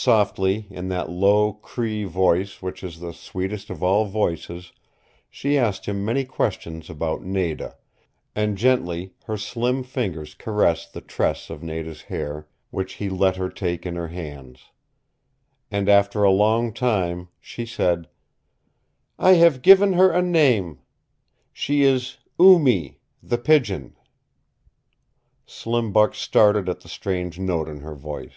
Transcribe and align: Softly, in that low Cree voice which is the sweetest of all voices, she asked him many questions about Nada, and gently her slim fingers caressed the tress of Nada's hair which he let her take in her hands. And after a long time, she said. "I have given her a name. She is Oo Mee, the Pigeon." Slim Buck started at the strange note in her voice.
Softly, 0.00 0.68
in 0.70 0.86
that 0.90 1.10
low 1.10 1.54
Cree 1.54 2.04
voice 2.04 2.62
which 2.62 2.84
is 2.84 3.00
the 3.00 3.12
sweetest 3.12 3.68
of 3.68 3.82
all 3.82 4.04
voices, 4.04 4.70
she 5.28 5.58
asked 5.58 5.86
him 5.86 6.04
many 6.04 6.24
questions 6.24 6.88
about 6.88 7.24
Nada, 7.24 7.76
and 8.32 8.56
gently 8.56 9.14
her 9.24 9.36
slim 9.36 9.82
fingers 9.82 10.34
caressed 10.36 10.92
the 10.92 11.00
tress 11.00 11.50
of 11.50 11.64
Nada's 11.64 12.02
hair 12.02 12.46
which 12.70 12.94
he 12.94 13.08
let 13.08 13.34
her 13.34 13.48
take 13.48 13.84
in 13.84 13.96
her 13.96 14.06
hands. 14.06 14.66
And 15.68 15.88
after 15.88 16.22
a 16.22 16.30
long 16.30 16.72
time, 16.72 17.26
she 17.40 17.66
said. 17.66 18.08
"I 19.18 19.32
have 19.32 19.62
given 19.62 19.94
her 19.94 20.12
a 20.12 20.22
name. 20.22 20.78
She 21.52 21.82
is 21.82 22.18
Oo 22.40 22.60
Mee, 22.60 23.00
the 23.20 23.36
Pigeon." 23.36 23.96
Slim 25.44 25.90
Buck 25.90 26.14
started 26.14 26.68
at 26.68 26.82
the 26.82 26.88
strange 26.88 27.40
note 27.40 27.68
in 27.68 27.80
her 27.80 27.96
voice. 27.96 28.34